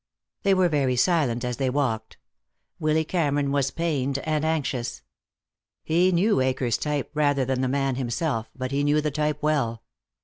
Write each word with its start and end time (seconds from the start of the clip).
They 0.41 0.55
were 0.55 0.67
very 0.67 0.95
silent 0.95 1.45
as 1.45 1.57
they 1.57 1.69
walked. 1.69 2.17
Willy 2.79 3.05
Cameron 3.05 3.51
was 3.51 3.69
pained 3.69 4.17
and 4.23 4.43
anxious. 4.43 5.03
He 5.83 6.11
knew 6.11 6.41
Akers' 6.41 6.79
type 6.79 7.11
rather 7.13 7.45
than 7.45 7.61
the 7.61 7.67
man 7.67 7.97
himself, 7.97 8.49
but 8.55 8.71
he 8.71 8.83
knew 8.83 8.99
the 8.99 9.11
type 9.11 9.43
well. 9.43 9.83